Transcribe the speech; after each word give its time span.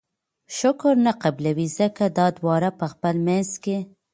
شکر 0.57 0.93
نه 1.05 1.13
قبلوي!! 1.23 1.67
ځکه 1.79 2.03
دا 2.17 2.27
دواړه 2.37 2.69
په 2.79 2.85
خپل 2.93 3.15
منځ 3.27 3.49
کي 3.63 3.77